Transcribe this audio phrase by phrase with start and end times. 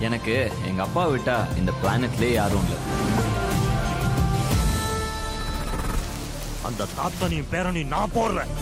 [0.00, 2.78] எனக்கு எங்க அப்பா விட்டா இந்த பிளானட்லயே யாரும் இல்லை.
[6.62, 8.52] அந்த தாத்தனையும் பேரனையும் நான் போடுறேன்.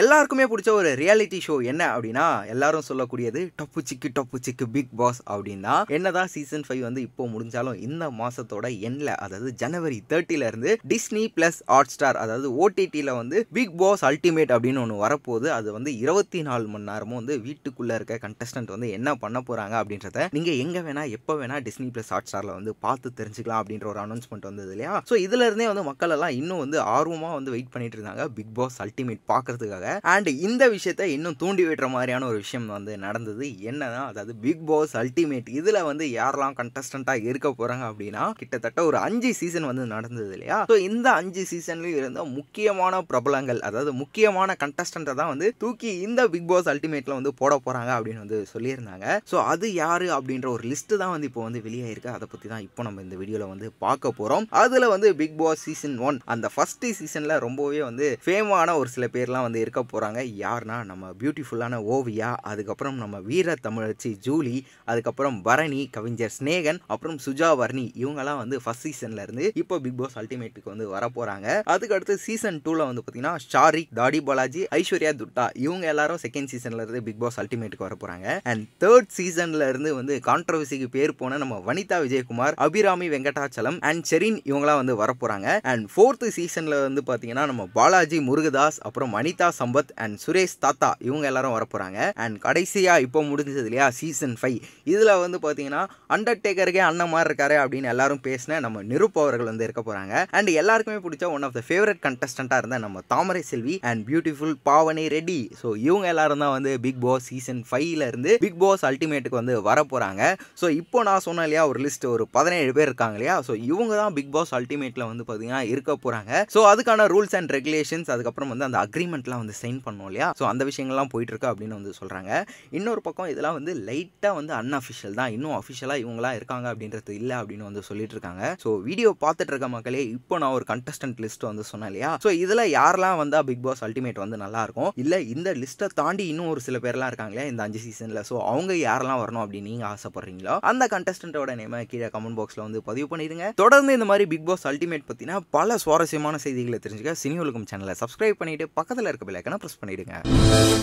[0.00, 5.18] எல்லாருக்குமே பிடிச்ச ஒரு ரியாலிட்டி ஷோ என்ன அப்படின்னா எல்லாரும் சொல்லக்கூடியது டப்பு சிக்கு டப்பு சிக்கு பிக் பாஸ்
[5.32, 11.24] அப்படின்னா என்னதான் சீசன் ஃபைவ் வந்து இப்போ முடிஞ்சாலும் இந்த மாசத்தோட எண்ணில் அதாவது ஜனவரி தேர்ட்டில இருந்து டிஸ்னி
[11.34, 15.50] பிளஸ் ஹாட் ஸ்டார் அதாவது ஓடிடியில் வந்து பிக் பாஸ் அல்டிமேட் அப்படின்னு ஒன்று வரப்போகுது.
[15.58, 20.26] அது வந்து இருபத்தி நாலு மணி நேரமும் வந்து வீட்டுக்குள்ளே இருக்க கண்டஸ்டன்ட் வந்து என்ன பண்ண போகிறாங்க அப்படின்றத
[20.38, 24.50] நீங்கள் எங்கே வேணா எப்போ வேணா டிஸ்னி பிளஸ் ஹாட் ஸ்டாரில் வந்து பார்த்து தெரிஞ்சுக்கலாம் அப்படின்ற ஒரு அனௌன்ஸ்மெண்ட்
[24.50, 24.96] வந்தது இல்லையா?
[25.10, 28.26] ஸோ இதுல இருந்தே வந்து மக்கள் எல்லாம் இன்னும் வந்து ஆர்வமாக வந்து வெயிட் பண்ணிட்டு இருந்தாங்க.
[28.40, 29.80] பிக் பாஸ் அல்டிமேட் பார்க்கறதுக்காக.
[30.12, 33.46] அண்ட் இந்த விஷயத்தை இன்னும் தூண்டி விடுற மாதிரியான ஒரு விஷயம் வந்து நடந்தது.
[33.70, 39.32] என்னன்னா அதாவது பிக் பாஸ் அல்டிமேட் இதில் வந்து யாரெல்லாம் கண்டஸ்டண்ட்டாக இருக்க போகிறாங்க அப்படின்னா கிட்டத்தட்ட ஒரு அஞ்சு
[39.40, 40.58] சீசன் வந்து நடந்தது இல்லையா?
[40.70, 46.48] ஸோ இந்த அஞ்சு சீசன்லையும் இருந்த முக்கியமான பிரபலங்கள் அதாவது முக்கியமான கண்டஸ்டண்ட்டை தான் வந்து தூக்கி இந்த பிக்
[46.52, 49.06] பாஸ் அல்டிமேட்டில் வந்து போட போகிறாங்க அப்படின்னு வந்து சொல்லியிருந்தாங்க.
[49.30, 52.10] ஸோ அது யார் அப்படின்ற ஒரு லிஸ்ட்டு தான் வந்து இப்போ வந்து வெளியாயிருக்கு.
[52.16, 55.96] அதை பற்றி தான் இப்போ நம்ம இந்த வீடியோவில் வந்து பார்க்க போகிறோம் அதில் வந்து பிக் பாஸ் சீசன்
[56.08, 61.10] ஒன் அந்த ஃபஸ்ட்டு சீசனில் ரொம்பவே வந்து ஃபேமான ஒரு சில பேர்லாம் வந்து இருக்கு போகிறாங்க யாருன்னா நம்ம
[61.20, 64.56] பியூட்டிஃபுல்லான ஓவியா அதுக்கப்புறம் நம்ம வீர தமிழச்சி ஜூலி
[64.88, 70.16] அதுக்கப்புறம் பரணி கவிஞர் ஸ்நேகன் அப்புறம் சுஜா வர்ணி இவங்கெல்லாம் வந்து ஃபர்ஸ்ட் சீசன்ல இருந்து இப்போ பிக் பாஸ்
[70.20, 75.46] அல்டிமேட்டுக்கு வந்து வர போகிறாங்க அதுக்கு அடுத்து சீசன் டூவில் வந்து பார்த்தீங்கன்னா ஷாரிக் தாடி பாலாஜி ஐஸ்வர்யா துட்டா
[75.62, 80.16] இவங்க எல்லாரும் செகண்ட் சீசன்ல இருந்து பிக் பாஸ் அல்டிமேட்டுக்கு வர போகிறாங்க அண்ட் தேர்ட் சீசன்ல இருந்து வந்து
[80.26, 85.86] கான்ட்ரவர்சிக்கு பேர் போன நம்ம வனிதா விஜயகுமார் அபிராமி வெங்கடாச்சலம் அண்ட் செரின் இவங்களாம் வந்து வர போகிறாங்க அண்ட்
[85.92, 91.56] ஃபோர்த்து சீசனில் வந்து பார்த்தீங்கன்னா நம்ம பாலாஜி முருகதாஸ் அப்புறம் அனிதா சம்பத் அண்ட் சுரேஷ் தாத்தா இவங்க எல்லாரும்
[91.56, 94.58] வரப்போகிறாங்க அண்ட் கடைசியாக இப்போ முடிஞ்சது இல்லையா சீசன் ஃபைவ்
[94.92, 95.82] இதில் வந்து பார்த்தீங்கன்னா
[96.16, 100.98] அண்டர்டேக்கருக்கே அண்ணன் மாதிரி இருக்காரு அப்படின்னு எல்லாரும் பேசின நம்ம நிருப் அவர்கள் வந்து இருக்க போகிறாங்க அண்ட் எல்லாருக்குமே
[101.04, 105.38] பிடிச்ச ஒன் ஆஃப் த ஃபேவரட் கண்டஸ்டண்ட்டாக இருந்த நம்ம தாமரை செல்வி அண்ட் பியூட்டிஃபுல் பாவனை ரெட்டி.
[105.60, 109.78] ஸோ இவங்க எல்லாரும் தான் வந்து பிக் பாஸ் சீசன் ஃபைவ்ல இருந்து பிக் பாஸ் அல்டிமேட்டுக்கு வந்து வர
[109.84, 110.22] போகிறாங்க
[110.60, 113.36] ஸோ இப்போ நான் சொன்னேன் இல்லையா ஒரு லிஸ்ட் ஒரு பதினேழு பேர் இருக்காங்க இல்லையா?
[113.46, 116.20] ஸோ இவங்க தான் பிக் பாஸ் அல்டிமேட்டில் வந்து பார்த்தீங்கன்னா இருக்க போகிறாங்க
[116.54, 120.28] ஸோ அதுக்கான ரூல்ஸ் அண்ட் ரெகுலேஷன்ஸ் அதுக்கப்புறம் வந்து அந்த அக்ரிமெண்ட்லாம் வந்து சைன் பண்ணோம் இல்லையா?
[120.40, 122.30] ஸோ அந்த விஷயங்கள்லாம் போயிட்டு இருக்கு அப்படின்னு வந்து சொல்கிறாங்க
[122.78, 125.32] இன்னொரு பக்கம் இதெல்லாம் வந்து லைட்டாக வந்து அன்அஃபிஷியல் தான்.
[125.36, 128.42] இன்னும் அஃபிஷியலாக இவங்களாம் இருக்காங்க அப்படின்றது இல்லை அப்படின்னு வந்து சொல்லிட்டு இருக்காங்க.
[128.64, 132.10] ஸோ வீடியோ பார்த்துட்டு இருக்க மக்களே இப்போ நான் ஒரு கண்டஸ்டன்ட் லிஸ்ட் வந்து சொன்னேன் இல்லையா?
[132.24, 134.90] ஸோ இதில் யாரெல்லாம் வந்தால் பிக் பாஸ் அல்டிமேட் வந்து நல்லா இருக்கும்?
[135.04, 138.72] இல்லை இந்த லிஸ்ட்டை தாண்டி இன்னும் ஒரு சில பேர்லாம் இருக்காங்க இல்லையா இந்த அஞ்சு சீசனில் ஸோ அவங்க
[138.86, 143.46] யாரெல்லாம் வரணும் அப்படின்னு நீங்கள் ஆசைப்படுறீங்களோ அந்த கண்டஸ்டன்ட்டோட நேமை கீழே கமெண்ட் பாக்ஸில் வந்து பதிவு பண்ணிடுங்க.
[143.62, 148.38] தொடர்ந்து இந்த மாதிரி பிக் பாஸ் அல்டிமேட் பற்றினா பல சுவாரஸ்யமான செய்திகளை தெரிஞ்சுக்க சினி உலகம் சேனலை சப்ஸ்கிரைப்
[148.40, 150.14] பண்ணிட்டு பக்கத்தில் இருக்க பெல்லைக்கனை ப்ரெஸ் பண்ணிடுங்க.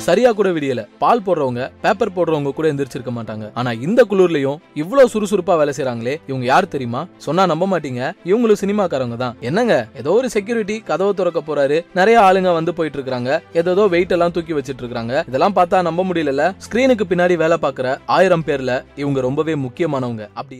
[0.07, 0.81] சரியா கூட விடியல.
[1.01, 3.45] பால் போடுறவங்க பேப்பர் போடுறவங்க கூட எந்திரிச்சிருக்க மாட்டாங்க.
[3.59, 7.01] ஆனா இந்த குளிர்லயும் இவ்வளவு சுறுசுறுப்பா வேலை செய்யறாங்களே இவங்க யார் தெரியுமா?
[7.25, 8.01] சொன்னா நம்ப மாட்டீங்க.
[8.31, 9.35] இவங்களும் சினிமாக்காரங்க தான்.
[9.49, 9.75] என்னங்க?
[10.01, 11.77] ஏதோ ஒரு செக்யூரிட்டி கதவை திறக்க போறாரு.
[11.99, 16.45] நிறைய ஆளுங்க வந்து போயிட்டு இருக்காங்க ஏதோ வெயிட் எல்லாம் தூக்கி வச்சிட்டு இருக்காங்க இதெல்லாம் பார்த்தா நம்ப முடியல
[16.65, 17.87] ஸ்கிரீனுக்கு பின்னாடி வேலை பாக்குற
[18.17, 18.71] ஆயிரம் பேர்ல
[19.03, 20.23] இவங்க ரொம்பவே முக்கியமானவங்க.
[20.39, 20.57] அப்படி